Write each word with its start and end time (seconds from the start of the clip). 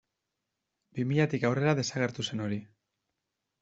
Bi 0.95 1.05
milatik 1.11 1.47
aurrera 1.51 1.77
desagertu 1.83 2.29
zen 2.31 2.45
hori. 2.49 2.63